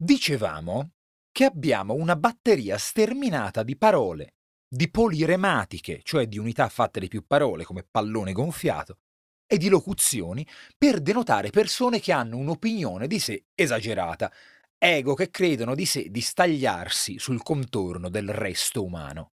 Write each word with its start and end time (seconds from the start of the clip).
Dicevamo 0.00 0.92
che 1.32 1.44
abbiamo 1.44 1.94
una 1.94 2.14
batteria 2.14 2.78
sterminata 2.78 3.64
di 3.64 3.76
parole, 3.76 4.36
di 4.68 4.88
polirematiche, 4.88 6.02
cioè 6.04 6.28
di 6.28 6.38
unità 6.38 6.68
fatte 6.68 7.00
di 7.00 7.08
più 7.08 7.26
parole 7.26 7.64
come 7.64 7.82
pallone 7.82 8.30
gonfiato, 8.30 8.98
e 9.44 9.58
di 9.58 9.68
locuzioni 9.68 10.46
per 10.76 11.00
denotare 11.00 11.50
persone 11.50 11.98
che 11.98 12.12
hanno 12.12 12.36
un'opinione 12.36 13.08
di 13.08 13.18
sé 13.18 13.46
esagerata, 13.56 14.32
ego 14.78 15.14
che 15.14 15.30
credono 15.30 15.74
di 15.74 15.84
sé 15.84 16.10
di 16.10 16.20
stagliarsi 16.20 17.18
sul 17.18 17.42
contorno 17.42 18.08
del 18.08 18.28
resto 18.28 18.84
umano. 18.84 19.32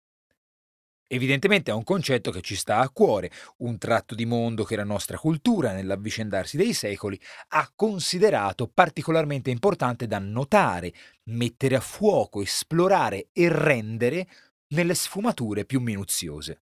Evidentemente 1.10 1.70
è 1.70 1.74
un 1.74 1.84
concetto 1.84 2.30
che 2.30 2.42
ci 2.42 2.54
sta 2.54 2.80
a 2.80 2.90
cuore, 2.90 3.30
un 3.58 3.78
tratto 3.78 4.14
di 4.14 4.26
mondo 4.26 4.62
che 4.64 4.76
la 4.76 4.84
nostra 4.84 5.18
cultura, 5.18 5.72
nell'avvicendarsi 5.72 6.58
dei 6.58 6.74
secoli, 6.74 7.18
ha 7.48 7.72
considerato 7.74 8.68
particolarmente 8.68 9.50
importante 9.50 10.06
da 10.06 10.18
notare, 10.18 10.92
mettere 11.30 11.76
a 11.76 11.80
fuoco, 11.80 12.42
esplorare 12.42 13.28
e 13.32 13.48
rendere 13.48 14.28
nelle 14.74 14.94
sfumature 14.94 15.64
più 15.64 15.80
minuziose. 15.80 16.60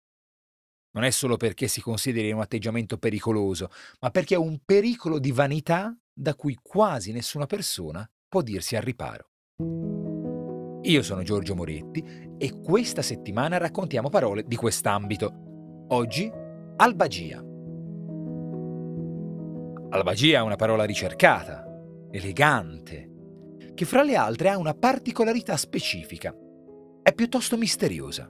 Non 0.92 1.04
è 1.04 1.10
solo 1.10 1.36
perché 1.36 1.68
si 1.68 1.82
consideri 1.82 2.32
un 2.32 2.40
atteggiamento 2.40 2.96
pericoloso, 2.96 3.70
ma 4.00 4.10
perché 4.10 4.36
è 4.36 4.38
un 4.38 4.58
pericolo 4.64 5.18
di 5.18 5.32
vanità 5.32 5.94
da 6.12 6.34
cui 6.34 6.58
quasi 6.60 7.12
nessuna 7.12 7.44
persona 7.44 8.10
può 8.26 8.40
dirsi 8.40 8.74
al 8.74 8.82
riparo. 8.82 9.28
Io 10.90 11.02
sono 11.04 11.22
Giorgio 11.22 11.54
Moretti 11.54 12.04
e 12.36 12.60
questa 12.60 13.00
settimana 13.00 13.58
raccontiamo 13.58 14.08
parole 14.08 14.42
di 14.44 14.56
quest'ambito. 14.56 15.84
Oggi, 15.90 16.28
albagia. 16.78 17.38
Albagia 19.90 20.38
è 20.38 20.42
una 20.42 20.56
parola 20.56 20.82
ricercata, 20.82 21.64
elegante, 22.10 23.08
che 23.72 23.84
fra 23.84 24.02
le 24.02 24.16
altre 24.16 24.48
ha 24.48 24.58
una 24.58 24.74
particolarità 24.74 25.56
specifica. 25.56 26.34
È 27.04 27.12
piuttosto 27.12 27.56
misteriosa. 27.56 28.28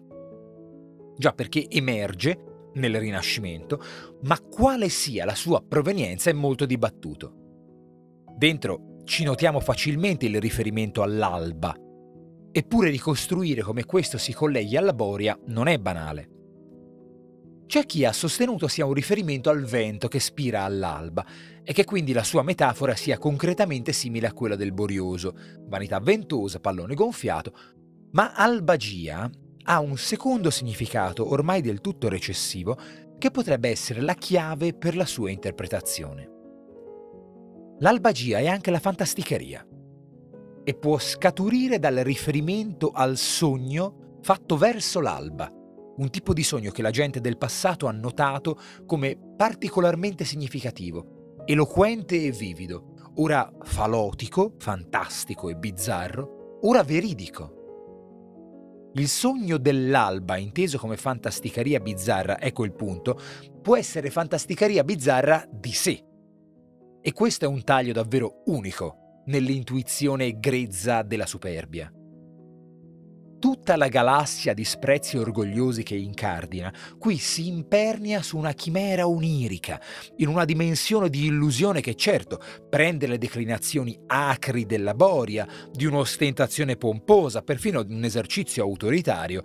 Già 1.17 1.33
perché 1.33 1.67
emerge 1.67 2.69
nel 2.75 3.01
Rinascimento, 3.01 3.83
ma 4.25 4.39
quale 4.39 4.91
sia 4.91 5.25
la 5.25 5.35
sua 5.35 5.65
provenienza 5.67 6.29
è 6.29 6.35
molto 6.35 6.67
dibattuto. 6.67 7.33
Dentro 8.37 8.99
ci 9.05 9.25
notiamo 9.25 9.61
facilmente 9.61 10.27
il 10.27 10.39
riferimento 10.39 11.01
all'alba, 11.01 11.75
Eppure 12.53 12.91
ricostruire 12.91 13.63
come 13.63 13.85
questo 13.85 14.19
si 14.19 14.33
colleghi 14.33 14.77
alla 14.77 14.93
boria 14.93 15.39
non 15.47 15.69
è 15.69 15.79
banale. 15.79 16.29
C'è 17.67 17.87
chi 17.87 18.05
ha 18.05 18.13
sostenuto 18.13 18.67
sia 18.67 18.85
un 18.85 18.93
riferimento 18.93 19.49
al 19.49 19.63
vento 19.63 20.09
che 20.09 20.19
spira 20.19 20.65
all'alba 20.65 21.25
e 21.63 21.73
che 21.73 21.85
quindi 21.85 22.13
la 22.13 22.25
sua 22.25 22.43
metafora 22.43 22.97
sia 22.97 23.19
concretamente 23.19 23.93
simile 23.93 24.27
a 24.27 24.33
quella 24.33 24.57
del 24.57 24.73
borioso, 24.73 25.37
vanità 25.69 26.01
ventosa, 26.01 26.59
pallone 26.59 26.95
gonfiato, 26.95 27.53
ma 28.11 28.33
albagia 28.33 29.31
ha 29.63 29.79
un 29.79 29.97
secondo 29.97 30.51
significato 30.51 31.31
ormai 31.31 31.61
del 31.61 31.81
tutto 31.81 32.09
recessivo 32.09 32.77
che 33.17 33.31
potrebbe 33.31 33.69
essere 33.69 34.01
la 34.01 34.15
chiave 34.15 34.75
per 34.75 34.97
la 34.97 35.07
sua 35.07 35.31
interpretazione. 35.31 36.29
L'albagia 37.79 38.39
è 38.39 38.49
anche 38.49 38.73
la 38.73 38.81
fantasticheria 38.81 39.65
e 40.65 40.75
può 40.75 40.99
scaturire 40.99 41.79
dal 41.79 41.97
riferimento 41.97 42.91
al 42.91 43.17
sogno 43.17 44.19
fatto 44.23 44.57
verso 44.57 45.01
l'alba, 45.01 45.51
un 45.97 46.11
tipo 46.11 46.33
di 46.33 46.43
sogno 46.43 46.71
che 46.71 46.83
la 46.83 46.91
gente 46.91 47.21
del 47.21 47.39
passato 47.39 47.87
ha 47.87 47.93
notato 47.93 48.59
come 48.87 49.19
particolarmente 49.37 50.25
significativo, 50.25 51.35
eloquente 51.45 52.23
e 52.23 52.31
vivido, 52.31 52.95
ora 53.17 53.51
falotico, 53.63 54.55
fantastico 54.59 55.49
e 55.49 55.57
bizzarro, 55.57 56.59
ora 56.63 56.83
veridico. 56.83 57.59
Il 58.95 59.09
sogno 59.09 59.57
dell'alba, 59.57 60.37
inteso 60.37 60.79
come 60.79 60.97
fantasticaria 60.97 61.79
bizzarra, 61.81 62.41
ecco 62.41 62.65
il 62.65 62.73
punto, 62.73 63.19
può 63.63 63.77
essere 63.77 64.11
fantasticaria 64.11 64.83
bizzarra 64.83 65.47
di 65.51 65.73
sé. 65.73 66.05
E 67.01 67.13
questo 67.13 67.45
è 67.45 67.49
un 67.49 67.63
taglio 67.63 67.93
davvero 67.93 68.43
unico 68.47 69.10
nell'intuizione 69.27 70.39
grezza 70.39 71.03
della 71.03 71.27
superbia. 71.27 71.93
Tutta 73.41 73.77
la 73.77 73.89
galassia 73.89 74.53
di 74.53 74.65
sprezzi 74.65 75.17
orgogliosi 75.17 75.83
che 75.83 75.95
incardina 75.95 76.71
qui 76.99 77.17
si 77.17 77.49
impernia 77.49 78.21
su 78.21 78.37
una 78.37 78.53
chimera 78.53 79.09
onirica, 79.09 79.81
in 80.19 80.29
una 80.29 80.45
dimensione 80.45 81.09
di 81.09 81.25
illusione 81.25 81.81
che 81.81 81.95
certo 81.95 82.39
prende 82.69 83.07
le 83.07 83.17
declinazioni 83.17 83.99
acri 84.09 84.67
della 84.67 84.93
boria, 84.93 85.49
di 85.73 85.87
un'ostentazione 85.87 86.77
pomposa, 86.77 87.41
perfino 87.41 87.83
di 87.83 87.95
un 87.95 88.05
esercizio 88.05 88.63
autoritario, 88.63 89.43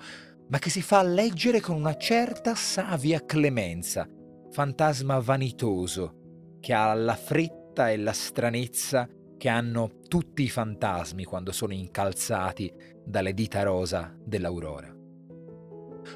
ma 0.49 0.59
che 0.59 0.69
si 0.69 0.81
fa 0.81 1.01
leggere 1.01 1.61
con 1.61 1.77
una 1.77 1.95
certa 1.95 2.53
savia 2.53 3.23
clemenza, 3.25 4.05
fantasma 4.51 5.19
vanitoso, 5.19 6.57
che 6.59 6.73
ha 6.73 6.93
la 6.93 7.15
fretta 7.15 7.89
e 7.89 7.97
la 7.97 8.11
stranezza 8.13 9.07
che 9.45 9.51
hanno 9.51 9.99
tutti 10.07 10.41
i 10.41 10.49
fantasmi 10.49 11.23
quando 11.23 11.51
sono 11.51 11.73
incalzati 11.73 12.73
dalle 13.05 13.31
dita 13.35 13.61
rosa 13.61 14.11
dell'aurora. 14.17 14.91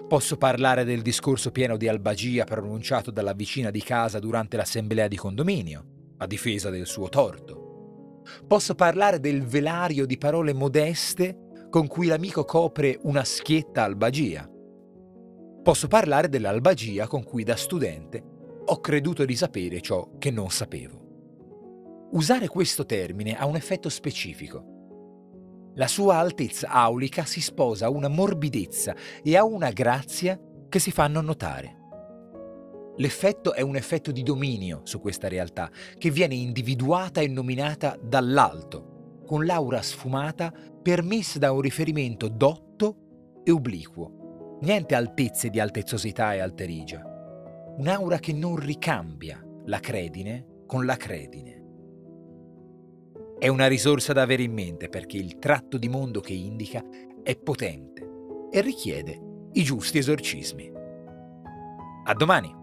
Posso 0.08 0.36
parlare 0.36 0.84
del 0.84 1.04
discorso 1.04 1.52
pieno 1.52 1.78
di 1.78 1.88
albagia 1.88 2.44
pronunciato 2.44 3.12
dalla 3.12 3.34
vicina 3.34 3.70
di 3.70 3.84
casa 3.84 4.18
durante 4.18 4.58
l'assemblea 4.58 5.08
di 5.08 5.16
condominio, 5.16 6.14
a 6.18 6.26
difesa 6.26 6.72
del 6.72 6.88
suo 6.88 7.08
torto. 7.08 8.24
Posso 8.48 8.74
parlare 8.74 9.20
del 9.20 9.44
velario 9.44 10.08
di 10.08 10.18
parole 10.18 10.52
modeste 10.52 11.68
con 11.70 11.86
cui 11.86 12.08
l'amico 12.08 12.46
copre 12.46 12.98
una 13.04 13.24
schietta 13.24 13.84
albagia. 13.84 14.50
Posso 15.62 15.88
parlare 15.88 16.30
dell'albagia 16.30 17.06
con 17.06 17.24
cui 17.24 17.44
da 17.44 17.56
studente 17.56 18.24
ho 18.66 18.80
creduto 18.80 19.24
di 19.24 19.36
sapere 19.36 19.82
ciò 19.82 20.18
che 20.18 20.32
non 20.32 20.50
sapevo. 20.50 21.09
Usare 22.12 22.48
questo 22.48 22.86
termine 22.86 23.38
ha 23.38 23.46
un 23.46 23.56
effetto 23.56 23.88
specifico. 23.88 25.72
La 25.76 25.88
sua 25.88 26.16
altezza 26.16 26.70
aulica 26.70 27.24
si 27.24 27.40
sposa 27.40 27.86
a 27.86 27.90
una 27.90 28.08
morbidezza 28.08 28.96
e 29.24 29.38
a 29.38 29.44
una 29.44 29.70
grazia 29.70 30.40
che 30.68 30.80
si 30.80 30.90
fanno 30.90 31.22
notare. 31.22 31.78
L'effetto 32.98 33.54
è 33.54 33.62
un 33.62 33.76
effetto 33.76 34.12
di 34.12 34.24
dominio 34.24 34.82
su 34.84 35.00
questa 35.00 35.28
realtà, 35.28 35.70
che 35.98 36.10
viene 36.10 36.34
individuata 36.34 37.22
e 37.22 37.28
nominata 37.28 37.96
dall'alto, 38.02 39.22
con 39.26 39.46
l'aura 39.46 39.82
sfumata 39.84 40.52
permessa 40.82 41.38
da 41.38 41.52
un 41.52 41.62
riferimento 41.62 42.28
dotto 42.28 43.42
e 43.44 43.52
obliquo. 43.52 44.58
Niente 44.62 44.96
altezze 44.96 45.50
di 45.50 45.60
altezzosità 45.60 46.34
e 46.34 46.40
alterigia. 46.40 47.04
Un'aura 47.78 48.18
che 48.18 48.34
non 48.34 48.56
ricambia 48.56 49.42
la 49.66 49.80
credine 49.80 50.64
con 50.66 50.86
la 50.86 50.98
credine. 50.98 51.59
È 53.40 53.48
una 53.48 53.68
risorsa 53.68 54.12
da 54.12 54.22
avere 54.24 54.44
in 54.44 54.52
mente 54.52 54.90
perché 54.90 55.16
il 55.16 55.40
tratto 55.40 55.78
di 55.78 55.88
mondo 55.88 56.20
che 56.20 56.34
indica 56.34 56.84
è 57.24 57.38
potente 57.38 58.06
e 58.52 58.60
richiede 58.60 59.18
i 59.54 59.64
giusti 59.64 59.98
esorcismi. 59.98 60.70
A 62.04 62.14
domani! 62.16 62.59